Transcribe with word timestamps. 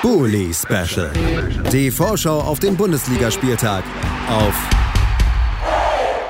Bully 0.00 0.54
Special. 0.54 1.10
Die 1.72 1.90
Vorschau 1.90 2.40
auf 2.40 2.60
den 2.60 2.76
Bundesligaspieltag 2.76 3.82
auf 4.28 4.54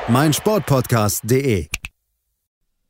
meinsportpodcast.de. 0.08 1.68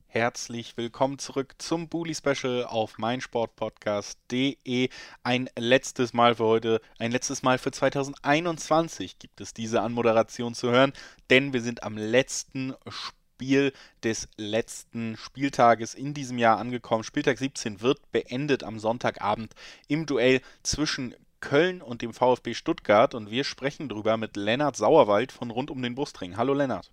Herzlich 0.06 0.77
willkommen 0.77 1.19
zurück 1.19 1.56
zum 1.59 1.88
Bully 1.88 2.14
Special 2.14 2.64
auf 2.64 2.96
meinsportpodcast.de. 2.96 4.88
Ein 5.25 5.51
letztes 5.59 6.12
Mal 6.12 6.37
für 6.37 6.44
heute, 6.44 6.81
ein 7.01 7.10
letztes 7.10 7.42
Mal 7.42 7.58
für 7.58 7.72
2021 7.72 9.19
gibt 9.19 9.40
es 9.40 9.53
diese 9.53 9.83
Anmoderation 9.83 10.54
zu 10.54 10.71
hören, 10.71 10.92
denn 11.29 11.53
wir 11.53 11.60
sind 11.60 11.83
am 11.83 11.97
letzten 11.97 12.74
Spiel 12.87 13.17
Spiel 13.38 13.72
des 14.02 14.28
letzten 14.36 15.16
Spieltages 15.16 15.94
in 15.94 16.12
diesem 16.12 16.38
Jahr 16.38 16.59
angekommen. 16.59 17.05
Spieltag 17.05 17.38
17 17.38 17.80
wird 17.80 18.10
beendet 18.10 18.64
am 18.64 18.80
Sonntagabend 18.80 19.55
im 19.87 20.06
Duell 20.06 20.41
zwischen 20.64 21.14
Köln 21.38 21.80
und 21.80 22.02
dem 22.02 22.12
VfB 22.12 22.55
Stuttgart 22.55 23.15
und 23.15 23.30
wir 23.30 23.45
sprechen 23.45 23.88
drüber 23.88 24.16
mit 24.16 24.37
Lennart 24.37 24.74
Sauerwald 24.74 25.30
von 25.30 25.52
rund 25.52 25.70
um 25.70 25.80
den 25.80 25.95
Brustring. 25.95 26.37
Hallo 26.37 26.52
Lennart. 26.52 26.91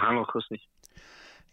Hallo, 0.00 0.24
grüß 0.24 0.48
dich. 0.48 0.68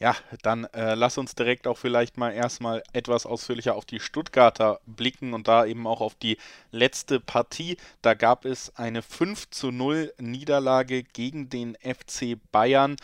Ja, 0.02 0.16
dann 0.41 0.64
äh, 0.73 0.95
lass 0.95 1.17
uns 1.17 1.36
direkt 1.36 1.67
auch 1.67 1.78
vielleicht 1.78 2.17
mal 2.17 2.31
erstmal 2.31 2.81
etwas 2.94 3.26
ausführlicher 3.26 3.76
auf 3.76 3.84
die 3.84 4.00
Stuttgarter 4.00 4.80
blicken 4.86 5.34
und 5.34 5.50
da 5.50 5.66
eben 5.66 5.86
auch 5.86 6.00
auf 6.00 6.16
die 6.16 6.38
letzte 6.72 7.20
Partie. 7.20 7.76
Da 8.02 8.14
gab 8.14 8.45
es 8.45 8.73
eine 8.78 9.02
5 9.02 9.50
zu 9.50 9.72
0 9.72 10.14
Niederlage 10.17 11.03
gegen 11.03 11.50
den 11.50 11.76
FC 11.76 12.38
Bayern 12.53 12.95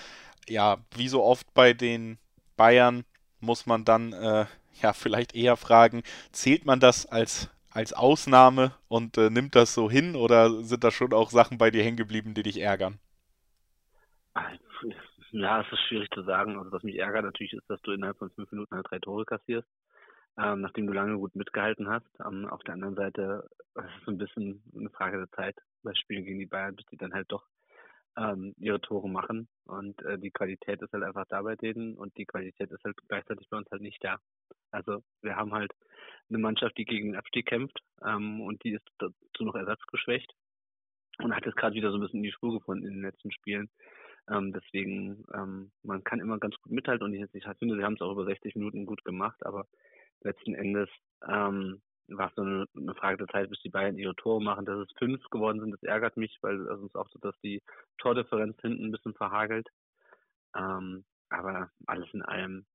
ja, 0.49 0.77
wie 0.95 1.07
so 1.07 1.23
oft 1.23 1.53
bei 1.53 1.73
den 1.73 2.17
Bayern 2.57 3.05
muss 3.39 3.65
man 3.65 3.85
dann 3.85 4.13
äh, 4.13 4.45
ja 4.81 4.93
vielleicht 4.93 5.35
eher 5.35 5.57
fragen, 5.57 6.03
zählt 6.31 6.65
man 6.65 6.79
das 6.79 7.05
als, 7.05 7.49
als 7.71 7.93
Ausnahme 7.93 8.73
und 8.87 9.17
äh, 9.17 9.29
nimmt 9.29 9.55
das 9.55 9.73
so 9.73 9.89
hin 9.89 10.15
oder 10.15 10.63
sind 10.63 10.83
da 10.83 10.91
schon 10.91 11.13
auch 11.13 11.29
Sachen 11.31 11.57
bei 11.57 11.71
dir 11.71 11.83
hängen 11.83 11.97
geblieben, 11.97 12.33
die 12.33 12.43
dich 12.43 12.59
ärgern? 12.61 12.99
Ja, 15.31 15.61
es 15.61 15.71
ist 15.71 15.79
schwierig 15.87 16.09
zu 16.13 16.23
sagen. 16.23 16.57
Also 16.57 16.71
was 16.71 16.83
mich 16.83 16.97
ärgert 16.97 17.25
natürlich 17.25 17.53
ist, 17.53 17.69
dass 17.69 17.81
du 17.81 17.91
innerhalb 17.91 18.17
von 18.17 18.31
fünf 18.31 18.49
Minuten 18.51 18.73
halt 18.75 18.87
drei 18.89 18.99
Tore 18.99 19.25
kassierst, 19.25 19.67
ähm, 20.37 20.61
nachdem 20.61 20.87
du 20.87 20.93
lange 20.93 21.17
gut 21.17 21.35
mitgehalten 21.35 21.89
hast. 21.89 22.07
Ähm, 22.25 22.47
auf 22.47 22.63
der 22.63 22.75
anderen 22.75 22.95
Seite 22.95 23.49
ist 23.75 23.83
es 24.01 24.07
ein 24.07 24.17
bisschen 24.17 24.63
eine 24.73 24.89
Frage 24.91 25.17
der 25.17 25.31
Zeit 25.31 25.57
bei 25.83 25.93
Spielen 25.93 26.23
gegen 26.23 26.39
die 26.39 26.45
Bayern, 26.45 26.75
bis 26.75 26.85
die 26.85 26.97
dann 26.97 27.13
halt 27.13 27.29
doch 27.31 27.43
ähm, 28.17 28.53
ihre 28.57 28.81
Tore 28.81 29.09
machen. 29.09 29.47
Und 29.65 30.01
äh, 30.03 30.17
die 30.17 30.31
Qualität 30.31 30.81
ist 30.81 30.93
halt 30.93 31.03
einfach 31.03 31.25
da 31.27 31.41
bei 31.41 31.55
denen 31.55 31.95
und 31.95 32.15
die 32.17 32.25
Qualität 32.25 32.71
ist 32.71 32.83
halt 32.83 32.95
gleichzeitig 33.07 33.47
bei 33.49 33.57
uns 33.57 33.69
halt 33.71 33.81
nicht 33.81 34.03
da. 34.03 34.17
Also 34.71 35.03
wir 35.21 35.35
haben 35.35 35.53
halt 35.53 35.71
eine 36.29 36.39
Mannschaft, 36.39 36.77
die 36.77 36.85
gegen 36.85 37.11
den 37.11 37.15
Abstieg 37.15 37.45
kämpft 37.45 37.79
ähm, 38.03 38.41
und 38.41 38.63
die 38.63 38.73
ist 38.73 38.87
dazu 38.97 39.43
noch 39.43 39.55
ersatzgeschwächt 39.55 40.33
und 41.19 41.35
hat 41.35 41.45
jetzt 41.45 41.57
gerade 41.57 41.75
wieder 41.75 41.91
so 41.91 41.97
ein 41.97 42.01
bisschen 42.01 42.19
in 42.19 42.23
die 42.23 42.31
Spur 42.31 42.59
gefunden 42.59 42.85
in 42.85 42.93
den 42.93 43.03
letzten 43.03 43.31
Spielen. 43.31 43.69
Ähm, 44.29 44.53
deswegen, 44.53 45.23
ähm, 45.33 45.71
man 45.83 46.03
kann 46.03 46.19
immer 46.19 46.39
ganz 46.39 46.55
gut 46.61 46.71
mithalten 46.71 47.05
und 47.05 47.13
ich, 47.13 47.23
ich 47.33 47.45
finde, 47.59 47.75
sie 47.75 47.83
haben 47.83 47.93
es 47.93 48.01
auch 48.01 48.11
über 48.11 48.25
60 48.25 48.55
Minuten 48.55 48.85
gut 48.85 49.03
gemacht, 49.05 49.45
aber 49.45 49.67
letzten 50.21 50.55
Endes 50.55 50.89
ähm, 51.27 51.81
war 52.07 52.31
so 52.35 52.41
eine, 52.41 52.67
Frage 52.95 53.17
der 53.17 53.27
Zeit, 53.27 53.49
bis 53.49 53.59
die 53.61 53.69
Bayern 53.69 53.97
ihre 53.97 54.15
Tore 54.15 54.41
machen. 54.41 54.65
Dass 54.65 54.87
es 54.87 54.97
fünf 54.97 55.23
geworden 55.29 55.59
sind, 55.59 55.71
das 55.71 55.83
ärgert 55.83 56.17
mich, 56.17 56.37
weil 56.41 56.61
es 56.61 56.79
uns 56.79 56.95
auch 56.95 57.09
so, 57.09 57.19
dass 57.19 57.39
die 57.41 57.61
Tordifferenz 57.97 58.59
hinten 58.61 58.85
ein 58.85 58.91
bisschen 58.91 59.13
verhagelt. 59.13 59.67
Ähm, 60.55 61.05
aber 61.29 61.71
alles 61.87 62.07
in 62.13 62.21
allem 62.21 62.65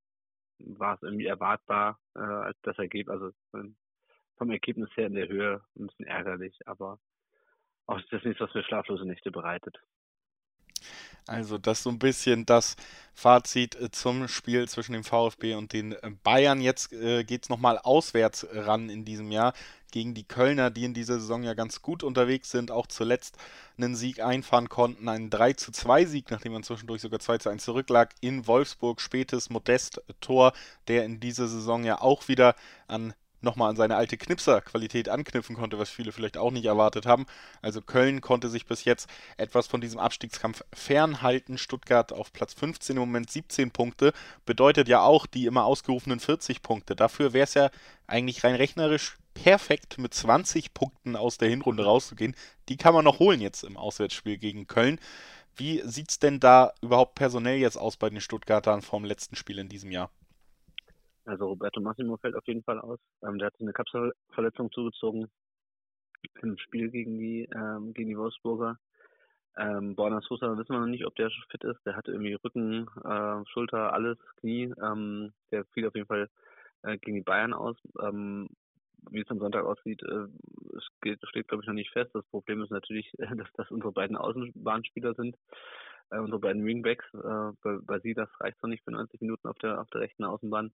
war 0.59 0.95
es 0.95 1.03
irgendwie 1.03 1.27
erwartbar 1.27 1.99
äh, 2.15 2.21
als 2.21 2.59
das 2.63 2.79
Ergebnis, 2.79 3.13
also 3.13 3.31
ähm, 3.55 3.77
vom 4.37 4.51
Ergebnis 4.51 4.91
her 4.97 5.07
in 5.07 5.15
der 5.15 5.29
Höhe 5.29 5.63
ein 5.77 5.87
bisschen 5.87 6.07
ärgerlich, 6.07 6.59
aber 6.67 6.99
auch 7.87 8.01
das 8.01 8.21
ist 8.21 8.25
nichts, 8.25 8.41
was 8.41 8.55
mir 8.55 8.63
schlaflose 8.65 9.05
Nächte 9.05 9.31
bereitet. 9.31 9.79
Also 11.27 11.59
das 11.59 11.83
so 11.83 11.91
ein 11.91 11.99
bisschen 11.99 12.45
das 12.47 12.77
Fazit 13.15 13.75
äh, 13.77 13.91
zum 13.91 14.29
Spiel 14.29 14.69
zwischen 14.69 14.95
dem 14.95 15.05
VfB 15.05 15.55
und 15.55 15.73
den 15.73 15.93
äh, 15.93 16.11
Bayern. 16.25 16.61
Jetzt 16.61 16.93
äh, 16.93 17.23
geht 17.25 17.45
es 17.45 17.49
nochmal 17.49 17.79
auswärts 17.79 18.47
ran 18.53 18.89
in 18.89 19.05
diesem 19.05 19.31
Jahr 19.31 19.53
gegen 19.91 20.15
die 20.15 20.25
Kölner, 20.25 20.71
die 20.71 20.85
in 20.85 20.95
dieser 20.95 21.21
Saison 21.21 21.43
ja 21.43 21.55
ganz 21.55 21.83
gut 21.83 22.03
unterwegs 22.03 22.51
sind, 22.51 22.71
auch 22.71 22.87
zuletzt 22.87 23.37
einen 23.77 23.97
Sieg 23.97 24.21
einfahren 24.23 24.69
konnten, 24.69 25.09
einen 25.09 25.31
3 25.31 25.55
zu 25.55 25.73
2 25.73 26.05
Sieg, 26.07 26.31
nachdem 26.31 26.53
man 26.53 26.63
zwischendurch 26.63 27.03
sogar 27.03 27.21
2 27.21 27.39
zu 27.39 27.49
1 27.49 27.65
zurücklag, 27.65 28.15
in 28.21 28.47
Wolfsburg, 28.47 29.01
spätes 29.01 29.51
Modest-Tor, 29.51 30.53
der 30.89 31.05
in 31.05 31.21
dieser 31.21 31.49
Saison 31.49 31.85
ja 31.85 32.01
auch 32.01 32.29
wieder 32.29 32.55
an 32.87 33.15
nochmal 33.43 33.71
an 33.71 33.77
seine 33.77 33.97
alte 33.97 34.17
Knipser-Qualität 34.17 35.09
anknüpfen 35.09 35.57
konnte, 35.57 35.79
was 35.79 35.91
viele 35.91 36.13
vielleicht 36.13 36.37
auch 36.37 36.51
nicht 36.51 36.67
erwartet 36.67 37.07
haben. 37.07 37.27
Also 37.63 37.81
Köln 37.81 38.21
konnte 38.21 38.49
sich 38.49 38.67
bis 38.67 38.85
jetzt 38.85 39.09
etwas 39.37 39.67
von 39.67 39.81
diesem 39.81 39.99
Abstiegskampf 39.99 40.65
fernhalten. 40.73 41.59
Stuttgart 41.59 42.13
auf 42.13 42.33
Platz 42.33 42.55
15 42.55 42.97
im 42.97 43.01
Moment 43.01 43.31
17 43.31 43.71
Punkte. 43.71 44.13
Bedeutet 44.47 44.89
ja 44.89 45.03
auch 45.03 45.27
die 45.27 45.47
immer 45.47 45.65
ausgerufenen 45.65 46.21
40 46.21 46.63
Punkte. 46.63 46.97
Dafür 46.97 47.33
wäre 47.33 47.45
es 47.45 47.55
ja 47.55 47.71
eigentlich 48.07 48.45
rein 48.45 48.55
rechnerisch 48.55 49.17
perfekt 49.35 49.99
mit 49.99 50.13
20 50.13 50.75
Punkten 50.75 51.17
aus 51.17 51.39
der 51.39 51.49
Hinrunde 51.49 51.85
rauszugehen. 51.85 52.35
Die 52.69 52.77
kann 52.77 52.95
man 52.95 53.05
noch 53.05 53.19
holen 53.19 53.41
jetzt 53.41 53.65
im 53.65 53.77
Auswärtsspiel 53.77 54.39
gegen 54.39 54.67
Köln. 54.67 54.99
Wie 55.57 55.83
sieht 55.85 56.11
es 56.11 56.19
denn 56.19 56.41
da 56.41 56.73
überhaupt 56.81 57.15
personell 57.15 57.59
jetzt 57.59 57.77
aus 57.77 57.97
bei 57.97 58.11
den 58.11 58.21
Stuttgartern 58.21 58.83
vom 58.83 59.05
letzten 59.05 59.37
Spiel 59.37 59.59
in 59.59 59.69
diesem 59.69 59.91
Jahr? 59.91 60.11
Also 61.31 61.47
Roberto 61.47 61.81
Massimo 61.81 62.17
fällt 62.17 62.35
auf 62.35 62.47
jeden 62.49 62.65
Fall 62.65 62.81
aus. 62.81 62.99
Ähm, 63.23 63.39
der 63.39 63.47
hat 63.47 63.55
eine 63.61 63.73
Kapselverletzung 63.73 64.73
zugezogen 64.73 65.29
im 66.43 66.59
Spiel 66.59 66.91
gegen 66.91 67.19
die, 67.19 67.49
ähm, 67.55 67.95
gegen 67.95 68.09
die 68.11 68.19
Wolfsburger. 68.19 68.77
Ähm, 69.57 69.95
Borna 69.95 70.21
Sosa 70.23 70.59
wissen 70.59 70.73
wir 70.73 70.81
noch 70.81 70.87
nicht, 70.87 71.07
ob 71.07 71.15
der 71.15 71.31
fit 71.51 71.63
ist. 71.63 71.79
Der 71.87 71.95
hatte 71.95 72.11
irgendwie 72.11 72.35
Rücken, 72.35 72.89
äh, 73.05 73.47
Schulter, 73.49 73.93
alles, 73.93 74.19
Knie. 74.39 74.75
Ähm, 74.83 75.33
der 75.53 75.65
fiel 75.67 75.87
auf 75.87 75.95
jeden 75.95 76.09
Fall 76.09 76.29
äh, 76.83 76.99
gegen 76.99 77.19
die 77.19 77.23
Bayern 77.23 77.53
aus. 77.53 77.77
Ähm, 78.03 78.49
wie 79.11 79.21
es 79.21 79.31
am 79.31 79.39
Sonntag 79.39 79.65
aussieht, 79.65 80.03
äh, 80.03 80.27
es 80.77 80.87
geht, 81.01 81.21
steht, 81.29 81.47
glaube 81.47 81.63
ich, 81.63 81.69
noch 81.69 81.75
nicht 81.75 81.93
fest. 81.93 82.11
Das 82.13 82.27
Problem 82.27 82.61
ist 82.63 82.71
natürlich, 82.71 83.09
dass 83.19 83.49
das 83.55 83.71
unsere 83.71 83.93
beiden 83.93 84.17
Außenbahnspieler 84.17 85.15
sind. 85.15 85.37
Äh, 86.11 86.19
unsere 86.19 86.41
beiden 86.41 86.67
Wingbacks. 86.67 87.07
Äh, 87.15 87.53
bei, 87.63 87.79
bei 87.83 88.01
sie, 88.01 88.15
das 88.15 88.29
reicht 88.41 88.61
noch 88.63 88.69
nicht 88.69 88.83
für 88.83 88.91
90 88.91 89.21
Minuten 89.21 89.47
auf 89.47 89.59
der, 89.59 89.81
auf 89.81 89.89
der 89.91 90.01
rechten 90.01 90.25
Außenbahn. 90.25 90.73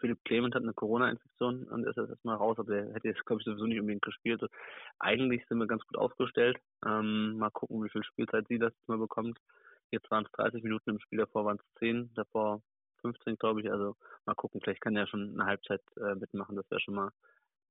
Philipp 0.00 0.24
Clement 0.24 0.54
hat 0.54 0.62
eine 0.62 0.72
Corona-Infektion 0.72 1.64
und 1.64 1.86
ist 1.86 1.96
jetzt 1.96 2.10
erstmal 2.10 2.36
raus, 2.36 2.58
aber 2.58 2.72
der 2.72 2.94
hätte 2.94 3.08
jetzt, 3.08 3.24
glaube 3.26 3.40
ich, 3.40 3.44
sowieso 3.44 3.66
nicht 3.66 3.80
unbedingt 3.80 4.02
gespielt. 4.02 4.42
Also 4.42 4.52
eigentlich 4.98 5.46
sind 5.48 5.58
wir 5.58 5.66
ganz 5.66 5.84
gut 5.86 5.98
aufgestellt. 5.98 6.58
Ähm, 6.84 7.38
mal 7.38 7.50
gucken, 7.50 7.84
wie 7.84 7.90
viel 7.90 8.04
Spielzeit 8.04 8.46
sie 8.48 8.58
das 8.58 8.72
mal 8.86 8.98
bekommt. 8.98 9.38
Jetzt 9.90 10.10
waren 10.10 10.24
es 10.24 10.32
30 10.32 10.62
Minuten, 10.62 10.90
im 10.90 11.00
Spiel 11.00 11.18
davor 11.18 11.44
waren 11.44 11.58
es 11.58 11.78
10, 11.78 12.14
davor 12.14 12.62
15, 13.02 13.36
glaube 13.36 13.60
ich. 13.60 13.70
Also 13.70 13.96
mal 14.26 14.34
gucken, 14.34 14.60
vielleicht 14.60 14.80
kann 14.80 14.96
er 14.96 15.06
schon 15.06 15.34
eine 15.34 15.46
Halbzeit 15.46 15.82
äh, 15.96 16.14
mitmachen. 16.14 16.56
Das 16.56 16.70
wäre 16.70 16.80
schon 16.80 16.94
mal 16.94 17.10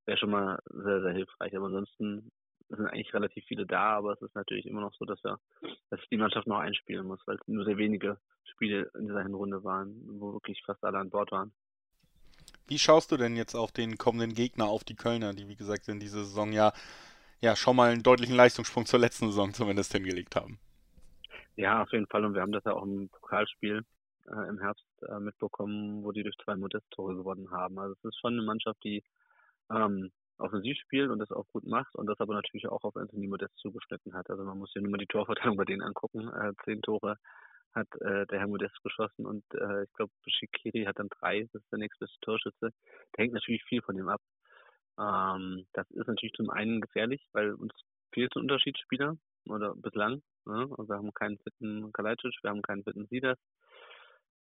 wäre 0.06 0.18
schon 0.18 0.30
mal 0.30 0.58
sehr, 0.70 1.00
sehr 1.02 1.12
hilfreich. 1.12 1.56
Aber 1.56 1.66
ansonsten 1.66 2.30
sind 2.68 2.86
eigentlich 2.86 3.12
relativ 3.14 3.44
viele 3.46 3.66
da, 3.66 3.96
aber 3.96 4.12
es 4.12 4.22
ist 4.22 4.34
natürlich 4.34 4.66
immer 4.66 4.80
noch 4.80 4.94
so, 4.94 5.04
dass 5.04 5.22
wir, 5.24 5.38
dass 5.90 6.00
die 6.10 6.16
Mannschaft 6.16 6.46
noch 6.46 6.58
einspielen 6.58 7.06
muss, 7.06 7.20
weil 7.26 7.36
es 7.36 7.48
nur 7.48 7.64
sehr 7.64 7.78
wenige 7.78 8.18
Spiele 8.44 8.90
in 8.94 9.06
dieser 9.06 9.22
Hinrunde 9.22 9.64
waren, 9.64 10.20
wo 10.20 10.32
wirklich 10.32 10.62
fast 10.64 10.82
alle 10.84 10.98
an 10.98 11.10
Bord 11.10 11.32
waren. 11.32 11.52
Wie 12.70 12.78
schaust 12.78 13.10
du 13.10 13.16
denn 13.16 13.34
jetzt 13.34 13.56
auf 13.56 13.72
den 13.72 13.98
kommenden 13.98 14.32
Gegner, 14.32 14.66
auf 14.66 14.84
die 14.84 14.94
Kölner, 14.94 15.34
die 15.34 15.48
wie 15.48 15.56
gesagt 15.56 15.88
in 15.88 15.98
dieser 15.98 16.20
Saison 16.20 16.52
ja, 16.52 16.72
ja 17.40 17.56
schon 17.56 17.74
mal 17.74 17.90
einen 17.90 18.04
deutlichen 18.04 18.36
Leistungssprung 18.36 18.86
zur 18.86 19.00
letzten 19.00 19.26
Saison 19.26 19.52
zumindest 19.52 19.92
hingelegt 19.92 20.36
haben? 20.36 20.60
Ja, 21.56 21.82
auf 21.82 21.90
jeden 21.90 22.06
Fall. 22.06 22.24
Und 22.24 22.34
wir 22.34 22.42
haben 22.42 22.52
das 22.52 22.62
ja 22.62 22.72
auch 22.74 22.84
im 22.84 23.08
Pokalspiel 23.08 23.84
äh, 24.28 24.48
im 24.48 24.60
Herbst 24.60 24.86
äh, 25.02 25.18
mitbekommen, 25.18 26.04
wo 26.04 26.12
die 26.12 26.22
durch 26.22 26.36
zwei 26.44 26.54
Modest-Tore 26.54 27.16
gewonnen 27.16 27.50
haben. 27.50 27.76
Also 27.80 27.96
es 27.98 28.04
ist 28.04 28.20
schon 28.20 28.34
eine 28.34 28.42
Mannschaft, 28.42 28.78
die 28.84 29.02
ähm, 29.68 30.12
offensiv 30.38 30.78
spielt 30.78 31.10
und 31.10 31.18
das 31.18 31.32
auch 31.32 31.48
gut 31.48 31.66
macht 31.66 31.96
und 31.96 32.06
das 32.06 32.20
aber 32.20 32.34
natürlich 32.34 32.68
auch 32.68 32.84
auf 32.84 32.96
Anthony 32.96 33.26
Modest 33.26 33.56
zugeschnitten 33.56 34.14
hat. 34.14 34.30
Also 34.30 34.44
man 34.44 34.58
muss 34.58 34.72
ja 34.74 34.80
nur 34.80 34.92
mal 34.92 34.98
die 34.98 35.06
Torverteilung 35.06 35.56
bei 35.56 35.64
denen 35.64 35.82
angucken. 35.82 36.28
Äh, 36.28 36.52
zehn 36.64 36.82
Tore 36.82 37.18
hat 37.74 37.88
äh, 38.00 38.26
der 38.26 38.40
Herr 38.40 38.48
Modest 38.48 38.82
geschossen 38.82 39.26
und 39.26 39.44
äh, 39.54 39.84
ich 39.84 39.92
glaube, 39.94 40.12
Shikiri 40.26 40.84
hat 40.84 40.98
dann 40.98 41.08
drei, 41.08 41.48
das 41.52 41.62
ist 41.62 41.72
der 41.72 41.78
nächstbeste 41.78 42.18
Torschütze. 42.20 42.70
Da 43.12 43.22
hängt 43.22 43.34
natürlich 43.34 43.64
viel 43.64 43.82
von 43.82 43.96
dem 43.96 44.08
ab. 44.08 44.20
Ähm, 44.98 45.66
das 45.72 45.90
ist 45.90 46.08
natürlich 46.08 46.34
zum 46.34 46.50
einen 46.50 46.80
gefährlich, 46.80 47.26
weil 47.32 47.54
uns 47.54 47.72
fehlt 48.12 48.34
ein 48.34 48.42
Unterschiedsspieler 48.42 49.16
oder 49.46 49.74
bislang. 49.74 50.22
Ne? 50.46 50.68
Also 50.76 50.88
wir 50.88 50.96
haben 50.96 51.14
keinen 51.14 51.38
fitten 51.38 51.92
Kalajdzic, 51.92 52.34
wir 52.42 52.50
haben 52.50 52.62
keinen 52.62 52.84
fitten 52.84 53.06
Sidas. 53.06 53.38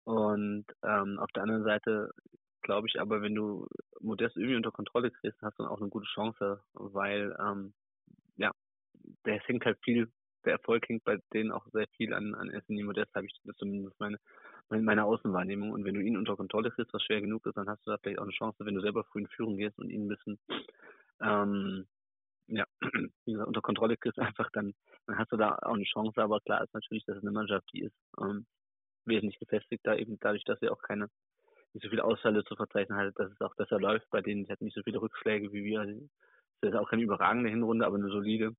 Und 0.06 0.66
ähm, 0.84 1.20
auf 1.20 1.30
der 1.34 1.44
anderen 1.44 1.64
Seite 1.64 2.12
glaube 2.62 2.88
ich 2.88 3.00
aber, 3.00 3.22
wenn 3.22 3.36
du 3.36 3.68
Modest 4.00 4.38
irgendwie 4.38 4.56
unter 4.56 4.72
Kontrolle 4.72 5.12
kriegst, 5.12 5.42
hast 5.42 5.60
du 5.60 5.64
dann 5.64 5.72
auch 5.72 5.82
eine 5.82 5.90
gute 5.90 6.08
Chance, 6.08 6.62
weil 6.74 7.36
ähm, 7.40 7.74
ja, 8.38 8.52
der 9.26 9.40
hängt 9.40 9.66
halt 9.66 9.78
viel 9.84 10.12
der 10.46 10.54
Erfolg 10.54 10.88
hängt 10.88 11.04
bei 11.04 11.18
denen 11.34 11.52
auch 11.52 11.66
sehr 11.72 11.88
viel 11.98 12.14
an, 12.14 12.36
an 12.36 12.50
Anthony 12.50 12.84
Modest, 12.84 13.14
habe 13.16 13.26
ich 13.26 13.34
zumindest 13.58 14.00
meine, 14.00 14.18
meine 14.70 15.06
Außenwahrnehmung. 15.06 15.72
Und 15.72 15.84
wenn 15.86 15.96
du 15.96 16.02
ihn 16.02 16.18
unter 16.18 16.36
Kontrolle 16.36 16.72
kriegst, 16.72 16.94
was 16.94 17.04
schwer 17.04 17.22
genug 17.22 17.46
ist, 17.46 17.58
dann 17.58 17.70
hast 17.70 17.86
du 17.86 17.92
da 17.92 17.98
vielleicht 17.98 18.20
auch 18.20 18.24
eine 18.24 18.32
Chance, 18.32 18.66
wenn 18.66 18.76
du 18.76 18.82
selber 18.82 19.04
früh 19.06 19.22
in 19.22 19.28
Führung 19.28 19.58
gehst 19.58 19.78
und 19.78 19.90
ihn 19.90 20.06
ein 20.06 20.10
bisschen 20.10 20.40
ähm, 21.22 21.88
ja, 22.48 22.66
wie 23.26 23.32
gesagt, 23.32 23.48
unter 23.48 23.62
Kontrolle 23.62 23.98
kriegst, 23.98 24.20
einfach 24.20 24.50
dann, 24.54 24.74
dann 25.06 25.18
hast 25.18 25.32
du 25.32 25.38
da 25.38 25.58
auch 25.62 25.74
eine 25.74 25.84
Chance. 25.84 26.22
Aber 26.22 26.40
klar 26.42 26.64
ist 26.64 26.74
natürlich, 26.74 27.06
dass 27.06 27.18
es 27.18 27.24
eine 27.24 27.32
Mannschaft, 27.32 27.68
die 27.74 27.84
ist 27.84 27.96
ähm, 28.22 28.46
wesentlich 29.06 29.40
gefestigter, 29.40 29.98
eben 29.98 30.18
dadurch, 30.20 30.44
dass 30.44 30.60
sie 30.60 30.70
auch 30.70 30.82
keine 30.82 31.10
nicht 31.74 31.84
so 31.84 31.90
viele 31.90 32.06
Ausfälle 32.06 32.44
zu 32.46 32.56
verzeichnen 32.56 32.98
hat, 32.98 33.14
dass 33.18 33.32
es 33.32 33.42
auch 33.42 33.56
besser 33.56 33.80
läuft. 33.80 34.10
Bei 34.10 34.22
denen 34.22 34.46
sie 34.46 34.52
hat 34.52 34.62
nicht 34.62 34.76
so 34.76 34.82
viele 34.84 35.02
Rückschläge 35.02 35.52
wie 35.52 35.64
wir. 35.66 35.86
Das 36.62 36.72
ist 36.72 36.78
auch 36.78 36.90
keine 36.90 37.04
überragende 37.04 37.50
Hinrunde, 37.50 37.86
aber 37.86 37.98
eine 37.98 38.08
solide. 38.08 38.54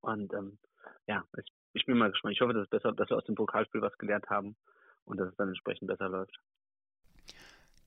Und 0.00 0.32
ähm, 0.34 0.58
ja, 1.06 1.24
ich, 1.38 1.52
ich 1.74 1.86
bin 1.86 1.98
mal 1.98 2.10
gespannt. 2.10 2.34
Ich 2.34 2.40
hoffe, 2.40 2.54
dass, 2.54 2.64
es 2.64 2.70
besser, 2.70 2.92
dass 2.92 3.10
wir 3.10 3.16
aus 3.16 3.24
dem 3.24 3.34
Pokalspiel 3.34 3.82
was 3.82 3.96
gelernt 3.98 4.28
haben 4.28 4.56
und 5.04 5.18
dass 5.18 5.28
es 5.28 5.36
dann 5.36 5.48
entsprechend 5.48 5.88
besser 5.88 6.08
läuft. 6.08 6.36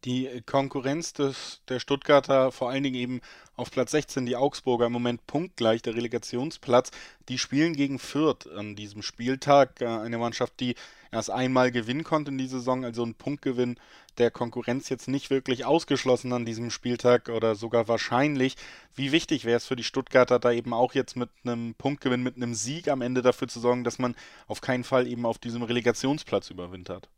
Die 0.07 0.41
Konkurrenz 0.45 1.11
des, 1.11 1.59
der 1.67 1.81
Stuttgarter, 1.81 2.53
vor 2.53 2.69
allen 2.69 2.83
Dingen 2.83 2.95
eben 2.95 3.19
auf 3.57 3.71
Platz 3.71 3.91
16, 3.91 4.25
die 4.25 4.37
Augsburger 4.37 4.85
im 4.85 4.93
Moment 4.93 5.27
punktgleich, 5.27 5.81
der 5.81 5.95
Relegationsplatz, 5.95 6.91
die 7.27 7.37
spielen 7.37 7.73
gegen 7.73 7.99
Fürth 7.99 8.47
an 8.55 8.77
diesem 8.77 9.01
Spieltag. 9.01 9.81
Äh, 9.81 9.87
eine 9.87 10.17
Mannschaft, 10.17 10.61
die 10.61 10.75
erst 11.11 11.29
einmal 11.29 11.73
gewinnen 11.73 12.05
konnte 12.05 12.31
in 12.31 12.37
dieser 12.37 12.59
Saison, 12.59 12.85
also 12.85 13.03
ein 13.03 13.15
Punktgewinn 13.15 13.75
der 14.17 14.31
Konkurrenz 14.31 14.87
jetzt 14.87 15.09
nicht 15.09 15.29
wirklich 15.29 15.65
ausgeschlossen 15.65 16.31
an 16.31 16.45
diesem 16.45 16.71
Spieltag 16.71 17.27
oder 17.27 17.55
sogar 17.55 17.89
wahrscheinlich. 17.89 18.55
Wie 18.95 19.11
wichtig 19.11 19.43
wäre 19.43 19.57
es 19.57 19.65
für 19.65 19.75
die 19.75 19.83
Stuttgarter 19.83 20.39
da 20.39 20.53
eben 20.53 20.73
auch 20.73 20.93
jetzt 20.93 21.17
mit 21.17 21.29
einem 21.43 21.75
Punktgewinn, 21.75 22.23
mit 22.23 22.37
einem 22.37 22.53
Sieg 22.53 22.87
am 22.87 23.01
Ende 23.01 23.21
dafür 23.21 23.49
zu 23.49 23.59
sorgen, 23.59 23.83
dass 23.83 23.99
man 23.99 24.15
auf 24.47 24.61
keinen 24.61 24.85
Fall 24.85 25.05
eben 25.05 25.25
auf 25.25 25.37
diesem 25.37 25.63
Relegationsplatz 25.63 26.49
überwintert? 26.49 27.09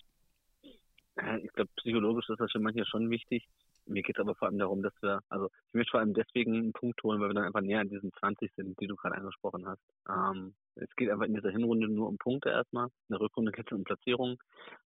Ich 1.38 1.52
glaube, 1.54 1.70
psychologisch 1.78 2.30
ist 2.30 2.40
das 2.40 2.52
für 2.52 2.60
manche 2.60 2.86
schon 2.86 3.10
wichtig. 3.10 3.48
Mir 3.86 4.04
geht 4.04 4.18
es 4.18 4.22
aber 4.22 4.36
vor 4.36 4.48
allem 4.48 4.60
darum, 4.60 4.84
dass 4.84 4.94
wir, 5.02 5.22
also 5.30 5.50
ich 5.70 5.74
möchte 5.74 5.92
vor 5.92 6.00
allem 6.00 6.14
deswegen 6.14 6.54
einen 6.56 6.74
Punkt 6.74 7.02
holen, 7.02 7.20
weil 7.20 7.30
wir 7.30 7.34
dann 7.34 7.46
einfach 7.46 7.62
näher 7.62 7.80
an 7.80 7.90
diesen 7.90 8.12
20 8.14 8.54
sind, 8.56 8.80
die 8.80 8.88
du 8.88 8.96
gerade 8.96 9.16
angesprochen 9.16 9.66
hast. 9.68 9.82
Ähm, 10.08 10.54
es 10.76 10.96
geht 10.96 11.10
einfach 11.10 11.26
in 11.26 11.34
dieser 11.34 11.50
Hinrunde 11.50 11.88
nur 11.88 12.08
um 12.08 12.18
Punkte 12.18 12.50
erstmal. 12.50 12.86
In 12.86 13.14
der 13.14 13.22
Rückrunde 13.22 13.52
geht 13.52 13.66
es 13.66 13.76
um 13.76 13.84
Platzierungen. 13.84 14.38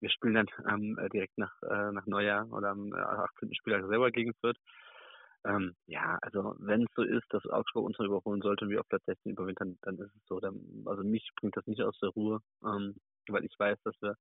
Wir 0.00 0.10
spielen 0.10 0.34
dann 0.34 0.46
ähm, 0.68 0.96
direkt 1.12 1.36
nach, 1.36 1.52
äh, 1.62 1.92
nach 1.92 2.06
Neujahr 2.06 2.50
oder 2.52 2.70
am 2.70 2.92
18. 2.92 3.50
Äh, 3.50 3.54
Spieltag 3.54 3.86
selber 3.88 4.10
gegen 4.12 4.34
Fürth. 4.34 4.58
Ähm, 5.44 5.74
ja, 5.86 6.18
also 6.22 6.54
wenn 6.58 6.82
es 6.82 6.90
so 6.94 7.02
ist, 7.02 7.26
dass 7.30 7.44
Augsburg 7.46 7.86
uns 7.86 7.98
noch 7.98 8.06
überholen 8.06 8.42
sollte 8.42 8.64
und 8.64 8.70
wir 8.70 8.80
auf 8.80 8.88
Platz 8.88 9.04
16 9.06 9.32
überwintern, 9.32 9.76
dann 9.82 9.98
ist 9.98 10.14
es 10.14 10.26
so. 10.28 10.38
Dann, 10.38 10.60
also 10.86 11.02
mich 11.02 11.28
bringt 11.36 11.56
das 11.56 11.66
nicht 11.66 11.82
aus 11.82 11.98
der 12.00 12.10
Ruhe, 12.10 12.40
ähm, 12.64 12.94
weil 13.28 13.44
ich 13.44 13.58
weiß, 13.58 13.78
dass 13.82 14.00
wir 14.00 14.14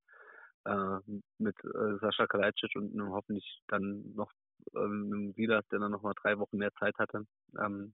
äh, 0.66 1.00
mit 1.38 1.56
äh, 1.64 1.98
Sascha 2.00 2.28
Kalajdzic 2.28 2.76
und 2.76 2.94
einem 2.94 3.12
hoffentlich 3.12 3.62
dann 3.68 4.14
noch 4.16 4.32
ähm, 4.76 5.10
einem 5.12 5.34
Silas, 5.34 5.68
der 5.70 5.80
dann 5.80 5.92
noch 5.92 6.04
mal 6.04 6.14
drei 6.22 6.38
Wochen 6.38 6.58
mehr 6.58 6.74
Zeit 6.74 6.98
hatte, 6.98 7.26
ähm, 7.60 7.94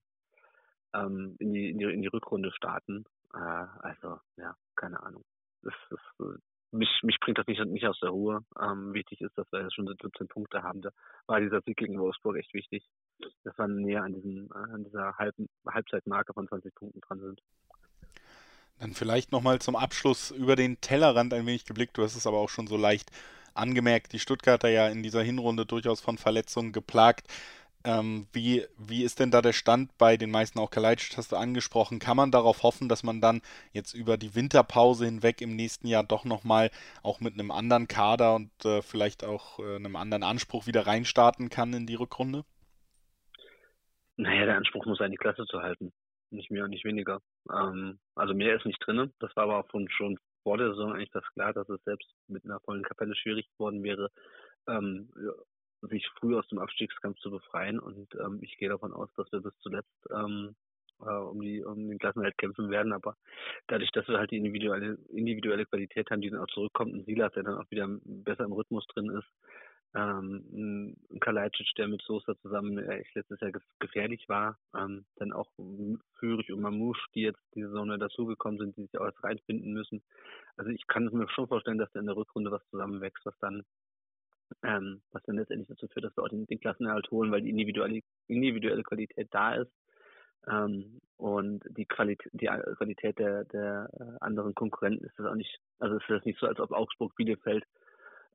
ähm, 0.94 1.36
in, 1.40 1.54
die, 1.54 1.70
in, 1.72 1.80
die, 1.80 1.86
in 1.86 2.02
die 2.02 2.08
Rückrunde 2.08 2.52
starten. 2.52 3.06
Äh, 3.34 3.38
also, 3.38 4.20
ja, 4.38 4.56
keine 4.76 5.02
Ahnung. 5.02 5.24
Das, 5.62 5.74
das, 5.90 6.00
äh, 6.20 6.38
mich, 6.72 6.90
mich 7.04 7.18
bringt 7.20 7.38
das 7.38 7.48
nicht, 7.48 7.64
nicht 7.66 7.88
aus 7.88 8.00
der 8.00 8.10
Ruhe. 8.10 8.42
Ähm, 8.60 8.94
wichtig 8.94 9.22
ist, 9.22 9.38
dass 9.38 9.52
wir 9.52 9.70
schon 9.72 9.88
17 9.88 10.28
Punkte 10.28 10.64
haben. 10.64 10.82
Da 10.82 10.90
war 11.26 11.40
dieser 11.40 11.62
Sieg 11.62 11.78
gegen 11.78 12.00
Wolfsburg 12.00 12.38
echt 12.38 12.54
wichtig, 12.54 12.86
dass 13.44 13.58
wir 13.58 13.68
näher 13.68 14.04
an, 14.04 14.14
diesem, 14.14 14.50
äh, 14.52 14.74
an 14.74 14.84
dieser 14.84 15.18
Halb 15.18 15.36
Halbzeitmarke 15.68 16.34
von 16.34 16.48
20 16.48 16.76
Punkten 16.76 17.02
dran 17.02 17.20
sind. 17.20 17.42
Dann 18.80 18.94
vielleicht 18.94 19.32
nochmal 19.32 19.60
zum 19.60 19.76
Abschluss 19.76 20.32
über 20.32 20.56
den 20.56 20.80
Tellerrand 20.82 21.34
ein 21.34 21.46
wenig 21.46 21.66
geblickt. 21.66 21.98
Du 21.98 22.04
hast 22.04 22.16
es 22.16 22.28
aber 22.28 22.38
auch 22.38 22.50
schon 22.50 22.68
so 22.68 22.78
leicht 22.78 23.12
angemerkt. 23.56 24.14
Die 24.14 24.20
Stuttgarter 24.20 24.70
ja 24.70 24.88
in 24.88 25.02
dieser 25.02 25.24
Hinrunde 25.24 25.66
durchaus 25.66 26.00
von 26.00 26.18
Verletzungen 26.18 26.74
geplagt. 26.74 27.28
Ähm, 27.84 28.28
wie, 28.34 28.66
wie 28.78 29.04
ist 29.04 29.20
denn 29.20 29.32
da 29.32 29.42
der 29.42 29.54
Stand 29.54 29.98
bei 29.98 30.18
den 30.18 30.30
meisten? 30.30 30.60
Auch 30.60 30.70
Kalajdzic 30.70 31.18
hast 31.18 31.32
du 31.32 31.38
angesprochen. 31.38 32.00
Kann 32.00 32.18
man 32.18 32.32
darauf 32.32 32.62
hoffen, 32.62 32.88
dass 32.90 33.02
man 33.02 33.20
dann 33.20 33.42
jetzt 33.72 33.94
über 33.94 34.18
die 34.18 34.36
Winterpause 34.36 35.06
hinweg 35.06 35.42
im 35.42 35.56
nächsten 35.56 35.88
Jahr 35.88 36.04
doch 36.04 36.24
nochmal 36.26 36.70
auch 37.02 37.20
mit 37.20 37.34
einem 37.34 37.50
anderen 37.50 37.88
Kader 37.88 38.36
und 38.36 38.52
äh, 38.66 38.82
vielleicht 38.84 39.24
auch 39.24 39.60
äh, 39.60 39.78
einem 39.78 39.96
anderen 39.96 40.24
Anspruch 40.24 40.68
wieder 40.68 40.86
reinstarten 40.86 41.50
kann 41.50 41.74
in 41.74 41.88
die 41.88 41.96
Rückrunde? 41.96 42.44
Naja, 44.18 44.46
der 44.46 44.58
Anspruch 44.58 44.86
muss 44.86 44.98
sein, 44.98 45.12
die 45.12 45.18
Klasse 45.18 45.46
zu 45.46 45.62
halten 45.62 45.94
nicht 46.32 46.52
mehr 46.52 46.66
und 46.66 46.72
nicht 46.72 46.86
weniger. 46.86 47.22
Ähm, 47.52 48.00
also 48.16 48.34
mehr 48.34 48.56
ist 48.56 48.66
nicht 48.66 48.86
drin. 48.86 49.14
Das 49.20 49.36
war 49.36 49.44
aber 49.44 49.68
schon, 49.72 49.90
schon 49.90 50.20
vor 50.44 50.58
der 50.58 50.70
Saison 50.70 50.94
eigentlich 50.94 51.12
das 51.12 51.26
klar, 51.34 51.54
dass 51.54 51.68
es 51.70 51.84
selbst 51.84 52.10
mit 52.28 52.46
einer 52.46 52.60
vollen 52.62 52.84
Kapelle 52.84 53.16
schwierig 53.16 53.50
geworden 53.54 53.84
wäre, 53.84 54.10
ähm, 54.68 55.10
sich 55.82 56.08
früh 56.20 56.38
aus 56.38 56.48
dem 56.48 56.60
Abstiegskampf 56.60 57.20
zu 57.20 57.30
befreien. 57.30 57.80
Und 57.80 58.14
ähm, 58.16 58.40
ich 58.42 58.58
gehe 58.58 58.70
davon 58.70 58.94
aus, 58.94 59.10
dass 59.16 59.32
wir 59.32 59.42
bis 59.42 59.58
zuletzt 59.60 60.08
ähm, 60.12 60.56
äh, 61.02 61.10
um, 61.10 61.42
die, 61.42 61.64
um 61.64 61.88
den 61.88 62.00
Klassenhalt 62.00 62.38
kämpfen 62.38 62.70
werden. 62.70 62.94
Aber 62.94 63.16
dadurch, 63.68 63.92
dass 63.92 64.08
wir 64.08 64.18
halt 64.18 64.32
die 64.32 64.38
individuelle, 64.38 64.98
individuelle 65.10 65.66
Qualität 65.66 66.10
haben, 66.10 66.22
die 66.22 66.30
dann 66.30 66.42
auch 66.42 66.48
zurückkommt, 66.48 66.94
und 66.94 67.06
Silas, 67.06 67.34
der 67.34 67.44
dann 67.44 67.58
auch 67.58 67.70
wieder 67.70 67.88
besser 68.04 68.46
im 68.46 68.54
Rhythmus 68.54 68.86
drin 68.88 69.10
ist, 69.10 69.28
ähm, 69.96 70.96
ein 71.12 71.20
Kalajdzic, 71.20 71.74
der 71.78 71.88
mit 71.88 72.02
Sosa 72.02 72.36
zusammen 72.42 72.78
äh, 72.78 73.04
letztes 73.14 73.40
Jahr 73.40 73.52
gefährlich 73.80 74.28
war, 74.28 74.58
ähm, 74.76 75.06
dann 75.16 75.34
auch 75.34 75.50
Führig 76.20 76.52
und 76.52 76.62
Mamouche, 76.62 77.08
die 77.16 77.22
jetzt 77.22 77.42
diese 77.56 77.70
Saison 77.70 77.98
dazugekommen 78.00 78.60
sind, 78.60 78.78
die 78.78 78.84
sich 78.84 78.98
auch 78.98 79.06
erst 79.06 79.24
reinfinden 79.24 79.74
müssen. 79.74 80.04
Also 80.58 80.72
ich 80.72 80.86
kann 80.88 81.06
mir 81.06 81.30
schon 81.30 81.48
vorstellen, 81.48 81.78
dass 81.78 81.92
da 81.94 82.00
in 82.00 82.06
der 82.06 82.18
Rückrunde 82.18 82.52
was 82.52 82.68
zusammenwächst, 82.70 83.26
was 83.26 83.38
dann 83.40 83.64
ähm, 84.64 85.02
was 85.12 85.24
dann 85.24 85.36
letztendlich 85.36 85.68
dazu 85.68 85.88
führt, 85.88 86.06
dass 86.06 86.16
wir 86.16 86.24
auch 86.24 86.30
den, 86.30 86.46
den 86.48 86.60
Klassenerhalt 86.60 87.10
holen, 87.12 87.32
weil 87.32 87.42
die 87.42 87.50
individuelle, 87.50 88.02
individuelle 88.28 88.84
Qualität 88.84 89.28
da 89.32 89.56
ist 89.56 89.72
ähm, 90.48 91.02
und 91.18 91.64
die 91.70 91.86
Qualität, 91.86 92.32
die 92.34 92.48
Qualität 92.48 93.20
der, 93.20 93.46
der 93.46 93.90
äh, 93.94 94.24
anderen 94.24 94.56
Konkurrenten 94.56 95.06
ist 95.06 95.18
das 95.18 95.28
auch 95.28 95.36
nicht, 95.36 95.60
also 95.80 95.98
ist 95.98 96.06
das 96.08 96.24
nicht 96.26 96.40
so, 96.40 96.48
als 96.48 96.60
ob 96.60 96.72
Augsburg 96.72 97.16
Bielefeld 97.16 97.66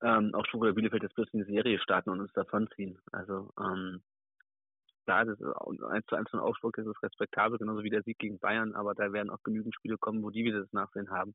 ähm, 0.02 0.34
auch 0.34 0.44
Stuttgart 0.46 0.74
Bielefeld 0.74 1.02
jetzt 1.02 1.14
plötzlich 1.14 1.42
eine 1.42 1.52
Serie 1.52 1.78
starten 1.78 2.10
und 2.10 2.20
uns 2.20 2.32
davonziehen. 2.32 2.98
Also 3.12 3.50
ähm, 3.58 4.02
klar, 5.04 5.24
das 5.24 5.38
ist 5.38 5.46
1 5.46 6.06
zu 6.06 6.16
1 6.16 6.30
von 6.30 6.40
Augsburg 6.40 6.76
ist 6.78 6.86
es 6.86 7.02
respektabel, 7.02 7.58
genauso 7.58 7.82
wie 7.82 7.90
der 7.90 8.02
Sieg 8.02 8.18
gegen 8.18 8.38
Bayern, 8.38 8.74
aber 8.74 8.94
da 8.94 9.12
werden 9.12 9.30
auch 9.30 9.42
genügend 9.42 9.74
Spiele 9.74 9.98
kommen, 9.98 10.22
wo 10.22 10.30
die 10.30 10.44
wieder 10.44 10.60
das 10.60 10.72
Nachsehen 10.72 11.10
haben. 11.10 11.34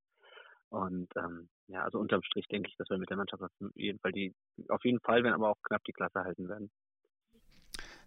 Und 0.69 1.07
ähm, 1.15 1.47
ja, 1.67 1.83
also 1.83 1.97
unterm 1.97 2.23
Strich 2.23 2.47
denke 2.47 2.69
ich, 2.69 2.75
dass 2.77 2.89
wir 2.89 2.97
mit 2.97 3.09
der 3.09 3.17
Mannschaft 3.17 3.41
auf 3.41 3.51
jeden 3.75 3.99
Fall 3.99 4.11
die, 4.11 4.35
auf 4.67 4.83
jeden 4.83 4.99
Fall 4.99 5.23
werden 5.23 5.35
aber 5.35 5.49
auch 5.49 5.61
knapp 5.63 5.83
die 5.85 5.93
Klasse 5.93 6.23
halten 6.23 6.49
werden. 6.49 6.69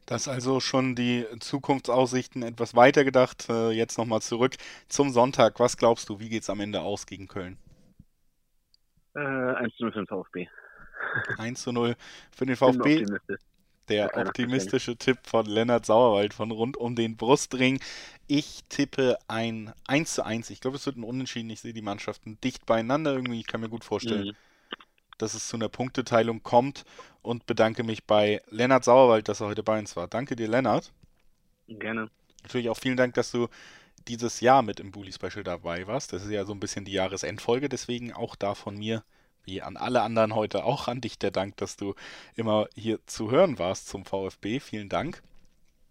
Das 0.07 0.29
also 0.29 0.61
schon 0.61 0.95
die 0.95 1.25
Zukunftsaussichten 1.39 2.43
etwas 2.43 2.75
weiter 2.75 3.05
gedacht. 3.05 3.49
Äh, 3.49 3.71
jetzt 3.71 3.97
nochmal 3.97 4.21
zurück 4.21 4.57
zum 4.89 5.11
Sonntag. 5.11 5.61
Was 5.61 5.77
glaubst 5.77 6.09
du, 6.09 6.19
wie 6.19 6.29
geht 6.29 6.43
es 6.43 6.51
am 6.51 6.61
Ende 6.61 6.81
aus 6.81 7.07
gegen 7.07 7.29
Köln? 7.29 7.59
Äh, 9.15 9.21
1 9.21 9.77
zu 9.77 9.85
0 9.85 9.93
für 9.93 9.99
den 9.99 10.07
VfB. 10.07 10.49
1 11.39 11.63
zu 11.63 11.73
0 11.73 11.97
für 12.31 12.47
den 12.47 12.57
VfB. 12.57 13.07
Der 13.89 14.17
optimistische 14.17 14.97
Tipp 14.97 15.19
von 15.25 15.47
Lennart 15.47 15.85
Sauerwald 15.85 16.33
von 16.33 16.53
rund 16.53 16.77
um 16.77 16.95
den 16.95 17.17
Brustring. 17.17 17.81
Ich 18.29 18.63
tippe 18.69 19.19
ein 19.27 19.73
1 19.89 20.15
zu 20.15 20.25
1. 20.25 20.51
Ich 20.51 20.61
glaube, 20.61 20.77
es 20.77 20.87
wird 20.87 20.97
ein 20.97 21.03
Unentschieden. 21.03 21.51
Ich 21.51 21.61
sehe 21.61 21.73
die 21.73 21.83
Mannschaften 21.83 22.39
dicht 22.41 22.67
beieinander 22.67 23.13
irgendwie. 23.13 23.41
Ich 23.41 23.49
kann 23.49 23.61
mir 23.61 23.69
gut 23.69 23.83
vorstellen, 23.83 24.29
mhm. 24.29 24.37
dass 25.19 25.35
es 25.35 25.49
zu 25.49 25.57
einer 25.57 25.69
Punkteteilung 25.69 26.45
kommt 26.45 26.85
und 27.23 27.47
bedanke 27.47 27.83
mich 27.83 28.05
bei 28.05 28.41
Lennart 28.51 28.85
Sauerwald, 28.85 29.29
dass 29.29 29.41
er 29.41 29.49
heute 29.49 29.65
bei 29.65 29.81
uns 29.81 29.97
war. 29.97 30.07
Danke 30.07 30.37
dir, 30.37 30.47
Lennart. 30.47 30.93
Gerne. 31.67 32.11
Natürlich 32.45 32.69
auch 32.69 32.79
vielen 32.79 32.97
Dank, 32.97 33.15
dass 33.15 33.33
du 33.33 33.49
dieses 34.09 34.41
Jahr 34.41 34.63
mit 34.63 34.81
im 34.81 34.91
Bully 34.91 35.13
Special 35.13 35.45
dabei 35.45 35.87
warst. 35.87 36.13
Das 36.13 36.25
ist 36.25 36.31
ja 36.31 36.45
so 36.45 36.53
ein 36.53 36.61
bisschen 36.61 36.85
die 36.85 36.93
Jahresendfolge, 36.93 37.69
deswegen 37.69 38.13
auch 38.13 38.37
da 38.37 38.55
von 38.55 38.77
mir, 38.77 39.05
wie 39.45 39.63
an 39.63 39.77
alle 39.77 40.03
anderen 40.03 40.35
heute, 40.35 40.65
auch 40.65 40.89
an 40.89 41.01
dich 41.01 41.19
der 41.19 41.31
Dank, 41.31 41.57
dass 41.57 41.77
du 41.77 41.95
immer 42.35 42.69
hier 42.75 42.99
zu 43.07 43.31
hören 43.31 43.59
warst 43.59 43.89
zum 43.89 44.05
VfB. 44.05 44.61
Vielen 44.61 44.89
Dank. 44.89 45.23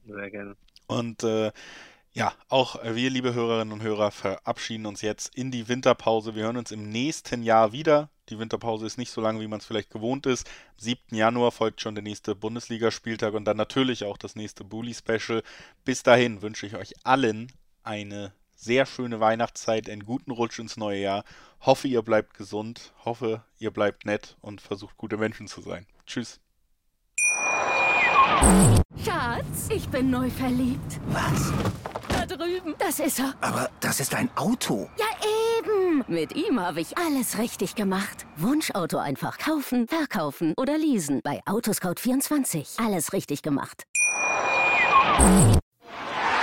Sehr 0.05 0.31
gerne. 0.31 0.55
Und 0.87 1.23
äh, 1.23 1.51
ja, 2.11 2.33
auch 2.49 2.83
wir, 2.83 3.09
liebe 3.09 3.33
Hörerinnen 3.33 3.71
und 3.71 3.83
Hörer, 3.83 4.11
verabschieden 4.11 4.87
uns 4.87 5.01
jetzt 5.01 5.35
in 5.35 5.51
die 5.51 5.67
Winterpause. 5.67 6.35
Wir 6.35 6.43
hören 6.43 6.57
uns 6.57 6.71
im 6.71 6.89
nächsten 6.89 7.43
Jahr 7.43 7.71
wieder. 7.71 8.09
Die 8.29 8.39
Winterpause 8.39 8.85
ist 8.85 8.97
nicht 8.97 9.11
so 9.11 9.21
lange, 9.21 9.39
wie 9.39 9.47
man 9.47 9.59
es 9.59 9.65
vielleicht 9.65 9.91
gewohnt 9.91 10.25
ist. 10.25 10.47
Am 10.47 10.79
7. 10.79 11.15
Januar 11.15 11.51
folgt 11.51 11.81
schon 11.81 11.95
der 11.95 12.03
nächste 12.03 12.35
Bundesligaspieltag 12.35 13.33
und 13.33 13.45
dann 13.45 13.57
natürlich 13.57 14.03
auch 14.03 14.17
das 14.17 14.35
nächste 14.35 14.63
Bully 14.63 14.93
Special. 14.93 15.43
Bis 15.85 16.03
dahin 16.03 16.41
wünsche 16.41 16.65
ich 16.65 16.75
euch 16.75 16.93
allen 17.03 17.51
eine 17.83 18.33
sehr 18.55 18.85
schöne 18.85 19.19
Weihnachtszeit, 19.19 19.89
einen 19.89 20.05
guten 20.05 20.31
Rutsch 20.31 20.59
ins 20.59 20.77
neue 20.77 20.99
Jahr. 20.99 21.23
Hoffe, 21.61 21.87
ihr 21.87 22.01
bleibt 22.01 22.33
gesund, 22.33 22.93
hoffe, 23.05 23.43
ihr 23.57 23.71
bleibt 23.71 24.05
nett 24.05 24.37
und 24.41 24.61
versucht 24.61 24.97
gute 24.97 25.17
Menschen 25.17 25.47
zu 25.47 25.61
sein. 25.61 25.85
Tschüss. 26.05 26.39
Schatz, 29.03 29.69
ich 29.69 29.87
bin 29.89 30.09
neu 30.09 30.29
verliebt. 30.29 30.99
Was? 31.07 31.53
Da 32.09 32.25
drüben. 32.25 32.75
Das 32.77 32.99
ist 32.99 33.19
er. 33.19 33.33
Aber 33.41 33.69
das 33.79 33.99
ist 33.99 34.13
ein 34.13 34.29
Auto. 34.35 34.89
Ja, 34.97 35.05
eben. 35.57 36.03
Mit 36.07 36.35
ihm 36.35 36.59
habe 36.59 36.81
ich 36.81 36.97
alles 36.97 37.37
richtig 37.37 37.75
gemacht. 37.75 38.25
Wunschauto 38.37 38.97
einfach 38.97 39.37
kaufen, 39.37 39.87
verkaufen 39.87 40.53
oder 40.57 40.77
leasen. 40.77 41.21
Bei 41.23 41.41
Autoscout24. 41.45 42.83
Alles 42.83 43.13
richtig 43.13 43.41
gemacht. 43.41 43.83